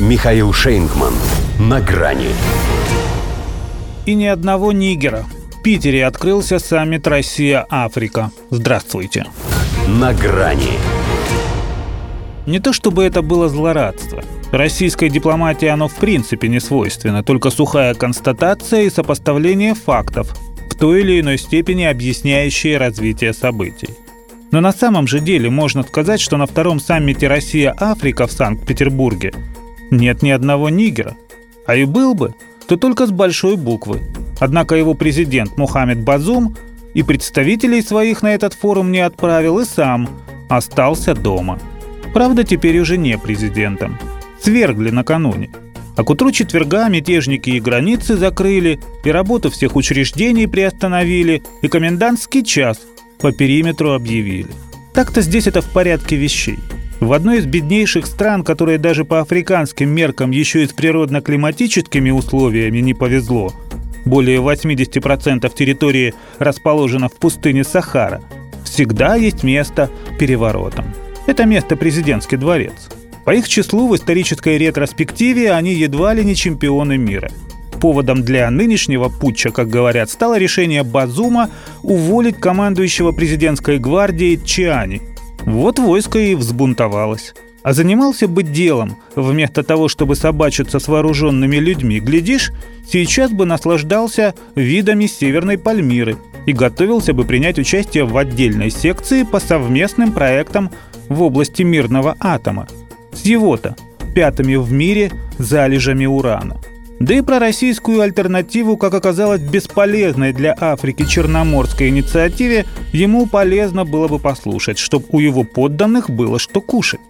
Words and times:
Михаил 0.00 0.52
Шейнгман. 0.52 1.14
На 1.60 1.80
грани. 1.80 2.30
И 4.06 4.14
ни 4.14 4.24
одного 4.24 4.72
нигера. 4.72 5.24
В 5.52 5.62
Питере 5.62 6.04
открылся 6.04 6.58
саммит 6.58 7.06
Россия-Африка. 7.06 8.32
Здравствуйте. 8.50 9.26
На 9.86 10.12
грани. 10.12 10.72
Не 12.46 12.58
то 12.58 12.72
чтобы 12.72 13.04
это 13.04 13.22
было 13.22 13.48
злорадство. 13.48 14.24
Российской 14.50 15.10
дипломатии 15.10 15.68
оно 15.68 15.86
в 15.86 15.94
принципе 15.94 16.48
не 16.48 16.58
свойственно, 16.58 17.22
только 17.22 17.50
сухая 17.50 17.94
констатация 17.94 18.82
и 18.82 18.90
сопоставление 18.90 19.74
фактов, 19.74 20.34
в 20.70 20.74
той 20.74 21.02
или 21.02 21.20
иной 21.20 21.38
степени 21.38 21.84
объясняющие 21.84 22.78
развитие 22.78 23.32
событий. 23.32 23.90
Но 24.50 24.60
на 24.60 24.72
самом 24.72 25.06
же 25.06 25.20
деле 25.20 25.50
можно 25.50 25.84
сказать, 25.84 26.20
что 26.20 26.36
на 26.36 26.46
втором 26.46 26.80
саммите 26.80 27.28
Россия-Африка 27.28 28.26
в 28.26 28.32
Санкт-Петербурге 28.32 29.32
нет 29.96 30.22
ни 30.22 30.30
одного 30.30 30.68
нигера. 30.68 31.16
А 31.66 31.76
и 31.76 31.84
был 31.84 32.14
бы, 32.14 32.34
то 32.66 32.76
только 32.76 33.06
с 33.06 33.10
большой 33.10 33.56
буквы. 33.56 34.00
Однако 34.40 34.74
его 34.74 34.94
президент 34.94 35.56
Мухаммед 35.56 36.02
Базум 36.02 36.56
и 36.94 37.02
представителей 37.02 37.82
своих 37.82 38.22
на 38.22 38.34
этот 38.34 38.54
форум 38.54 38.92
не 38.92 39.00
отправил 39.00 39.58
и 39.60 39.64
сам 39.64 40.08
остался 40.48 41.14
дома. 41.14 41.58
Правда, 42.12 42.44
теперь 42.44 42.78
уже 42.78 42.96
не 42.96 43.18
президентом. 43.18 43.98
Свергли 44.40 44.90
накануне. 44.90 45.50
А 45.96 46.04
к 46.04 46.10
утру 46.10 46.32
четверга 46.32 46.88
мятежники 46.88 47.50
и 47.50 47.60
границы 47.60 48.16
закрыли, 48.16 48.80
и 49.04 49.10
работу 49.10 49.50
всех 49.50 49.76
учреждений 49.76 50.48
приостановили, 50.48 51.42
и 51.62 51.68
комендантский 51.68 52.42
час– 52.42 52.80
по 53.24 53.32
периметру 53.32 53.92
объявили. 53.92 54.50
Так-то 54.92 55.22
здесь 55.22 55.46
это 55.46 55.62
в 55.62 55.70
порядке 55.70 56.14
вещей. 56.16 56.58
В 57.00 57.12
одной 57.12 57.38
из 57.38 57.46
беднейших 57.46 58.06
стран, 58.06 58.44
которая 58.44 58.78
даже 58.78 59.04
по 59.04 59.20
африканским 59.20 59.88
меркам 59.90 60.30
еще 60.30 60.62
и 60.62 60.66
с 60.66 60.72
природно-климатическими 60.72 62.10
условиями 62.10 62.78
не 62.78 62.94
повезло, 62.94 63.52
более 64.04 64.38
80% 64.38 65.52
территории 65.54 66.14
расположено 66.38 67.08
в 67.08 67.14
пустыне 67.14 67.64
Сахара, 67.64 68.22
всегда 68.64 69.16
есть 69.16 69.42
место 69.42 69.90
переворотом. 70.18 70.86
Это 71.26 71.44
место 71.44 71.76
президентский 71.76 72.36
дворец. 72.36 72.88
По 73.24 73.34
их 73.34 73.48
числу 73.48 73.88
в 73.88 73.96
исторической 73.96 74.58
ретроспективе 74.58 75.52
они 75.52 75.74
едва 75.74 76.14
ли 76.14 76.24
не 76.24 76.34
чемпионы 76.34 76.96
мира– 76.98 77.30
Поводом 77.84 78.22
для 78.22 78.50
нынешнего 78.50 79.10
путча, 79.10 79.50
как 79.50 79.68
говорят, 79.68 80.08
стало 80.08 80.38
решение 80.38 80.82
Базума 80.82 81.50
уволить 81.82 82.38
командующего 82.38 83.12
президентской 83.12 83.78
гвардией 83.78 84.42
Чиани. 84.42 85.02
Вот 85.44 85.78
войско 85.78 86.18
и 86.18 86.34
взбунтовалось. 86.34 87.34
А 87.62 87.72
занимался 87.72 88.28
бы 88.28 88.42
делом, 88.42 88.96
вместо 89.16 89.62
того, 89.62 89.88
чтобы 89.88 90.16
собачиться 90.16 90.78
с 90.78 90.88
вооруженными 90.88 91.56
людьми, 91.56 91.98
глядишь, 91.98 92.52
сейчас 92.86 93.30
бы 93.30 93.46
наслаждался 93.46 94.34
видами 94.54 95.06
Северной 95.06 95.56
Пальмиры 95.56 96.18
и 96.44 96.52
готовился 96.52 97.14
бы 97.14 97.24
принять 97.24 97.58
участие 97.58 98.04
в 98.04 98.16
отдельной 98.18 98.70
секции 98.70 99.22
по 99.22 99.40
совместным 99.40 100.12
проектам 100.12 100.70
в 101.08 101.22
области 101.22 101.62
мирного 101.62 102.16
атома. 102.20 102.68
С 103.12 103.22
его-то 103.24 103.76
пятыми 104.14 104.56
в 104.56 104.70
мире 104.70 105.10
залежами 105.38 106.04
урана– 106.04 106.58
да 107.04 107.14
и 107.14 107.20
про 107.20 107.38
российскую 107.38 108.00
альтернативу, 108.00 108.76
как 108.76 108.94
оказалось, 108.94 109.40
бесполезной 109.40 110.32
для 110.32 110.56
Африки 110.58 111.04
черноморской 111.04 111.88
инициативе, 111.88 112.64
ему 112.92 113.26
полезно 113.26 113.84
было 113.84 114.08
бы 114.08 114.18
послушать, 114.18 114.78
чтобы 114.78 115.04
у 115.10 115.20
его 115.20 115.44
подданных 115.44 116.08
было 116.08 116.38
что 116.38 116.62
кушать. 116.62 117.00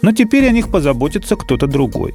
Но 0.00 0.12
теперь 0.12 0.46
о 0.46 0.52
них 0.52 0.70
позаботится 0.70 1.34
кто-то 1.34 1.66
другой. 1.66 2.14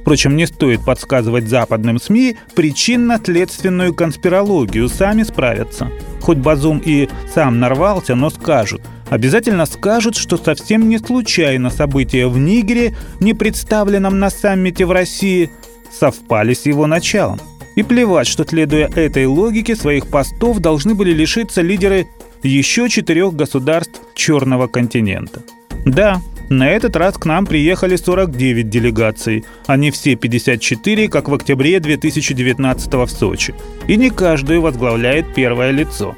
Впрочем, 0.00 0.36
не 0.36 0.46
стоит 0.46 0.84
подсказывать 0.84 1.48
западным 1.48 1.98
СМИ 2.00 2.36
причинно-следственную 2.54 3.92
конспирологию, 3.92 4.88
сами 4.88 5.24
справятся. 5.24 5.90
Хоть 6.20 6.38
Базум 6.38 6.80
и 6.84 7.08
сам 7.34 7.58
нарвался, 7.58 8.14
но 8.14 8.30
скажут. 8.30 8.82
Обязательно 9.08 9.66
скажут, 9.66 10.16
что 10.16 10.36
совсем 10.36 10.88
не 10.88 10.98
случайно 10.98 11.68
события 11.68 12.28
в 12.28 12.38
Нигере, 12.38 12.94
не 13.18 13.34
представленном 13.34 14.20
на 14.20 14.30
саммите 14.30 14.86
в 14.86 14.92
России, 14.92 15.50
совпали 15.90 16.54
с 16.54 16.66
его 16.66 16.86
началом. 16.86 17.40
И 17.76 17.82
плевать, 17.82 18.26
что, 18.26 18.44
следуя 18.44 18.88
этой 18.88 19.26
логике, 19.26 19.76
своих 19.76 20.06
постов 20.06 20.58
должны 20.58 20.94
были 20.94 21.12
лишиться 21.12 21.62
лидеры 21.62 22.08
еще 22.42 22.88
четырех 22.88 23.34
государств 23.34 24.00
Черного 24.14 24.66
континента. 24.66 25.42
Да, 25.84 26.20
на 26.50 26.68
этот 26.68 26.96
раз 26.96 27.16
к 27.16 27.26
нам 27.26 27.46
приехали 27.46 27.96
49 27.96 28.68
делегаций, 28.68 29.44
а 29.66 29.76
не 29.76 29.90
все 29.90 30.16
54, 30.16 31.08
как 31.08 31.28
в 31.28 31.34
октябре 31.34 31.78
2019 31.78 32.92
в 32.92 33.06
Сочи. 33.08 33.54
И 33.86 33.96
не 33.96 34.10
каждую 34.10 34.60
возглавляет 34.60 35.32
первое 35.34 35.70
лицо. 35.70 36.16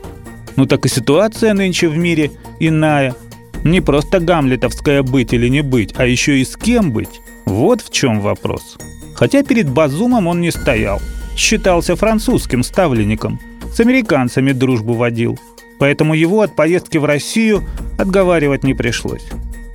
Ну 0.57 0.67
так 0.67 0.87
и 0.87 0.89
ситуация 0.89 1.55
нынче 1.55 1.89
в 1.89 1.97
мире 1.97 2.31
иная. 2.61 3.15
Не 3.63 3.81
просто 3.81 4.21
гамлетовская 4.21 5.03
быть 5.03 5.33
или 5.33 5.49
не 5.49 5.63
быть, 5.63 5.95
а 5.97 6.07
еще 6.07 6.39
и 6.39 6.45
с 6.45 6.57
кем 6.57 6.93
быть. 6.93 7.21
Вот 7.45 7.83
в 7.83 7.93
чем 7.93 8.21
вопрос. 8.21 8.79
Хотя 9.23 9.45
перед 9.45 9.71
Базумом 9.71 10.27
он 10.27 10.41
не 10.41 10.51
стоял. 10.51 11.01
Считался 11.37 11.95
французским 11.95 12.65
ставленником. 12.65 13.39
С 13.73 13.79
американцами 13.79 14.51
дружбу 14.51 14.95
водил. 14.95 15.39
Поэтому 15.79 16.15
его 16.15 16.41
от 16.41 16.57
поездки 16.57 16.99
в 16.99 17.05
Россию 17.05 17.63
отговаривать 18.01 18.65
не 18.65 18.75
пришлось. 18.75 19.25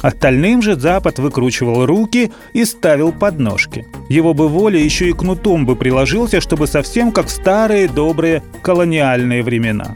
Остальным 0.02 0.62
же 0.62 0.76
Запад 0.76 1.20
выкручивал 1.20 1.86
руки 1.86 2.34
и 2.52 2.66
ставил 2.66 3.14
подножки. 3.14 3.86
Его 4.10 4.34
бы 4.34 4.50
воля 4.50 4.80
еще 4.80 5.08
и 5.08 5.14
кнутом 5.14 5.66
бы 5.66 5.78
приложился, 5.78 6.42
чтобы 6.42 6.68
совсем 6.68 7.14
как 7.14 7.30
старые 7.30 7.88
добрые 7.88 8.44
колониальные 8.62 9.44
времена. 9.44 9.96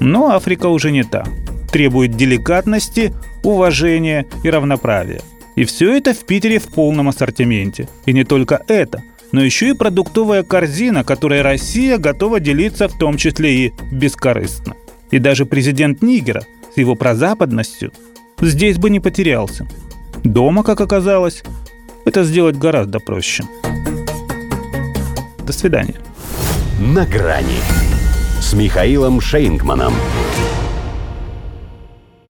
Но 0.00 0.32
Африка 0.32 0.66
уже 0.66 0.90
не 0.90 1.04
та. 1.04 1.24
Требует 1.70 2.16
деликатности, 2.16 3.14
уважения 3.44 4.26
и 4.42 4.50
равноправия. 4.50 5.20
И 5.60 5.66
все 5.66 5.94
это 5.94 6.14
в 6.14 6.24
Питере 6.24 6.58
в 6.58 6.68
полном 6.68 7.10
ассортименте. 7.10 7.86
И 8.06 8.14
не 8.14 8.24
только 8.24 8.64
это, 8.66 9.02
но 9.30 9.44
еще 9.44 9.68
и 9.68 9.74
продуктовая 9.74 10.42
корзина, 10.42 11.04
которой 11.04 11.42
Россия 11.42 11.98
готова 11.98 12.40
делиться 12.40 12.88
в 12.88 12.96
том 12.96 13.18
числе 13.18 13.66
и 13.66 13.72
бескорыстно. 13.92 14.74
И 15.10 15.18
даже 15.18 15.44
президент 15.44 16.00
Нигера 16.00 16.44
с 16.74 16.78
его 16.78 16.94
прозападностью 16.94 17.92
здесь 18.40 18.78
бы 18.78 18.88
не 18.88 19.00
потерялся. 19.00 19.68
Дома, 20.24 20.62
как 20.62 20.80
оказалось, 20.80 21.42
это 22.06 22.24
сделать 22.24 22.56
гораздо 22.56 22.98
проще. 22.98 23.44
До 25.46 25.52
свидания. 25.52 25.96
На 26.80 27.04
грани 27.04 27.60
с 28.40 28.54
Михаилом 28.54 29.20
Шейнгманом. 29.20 29.92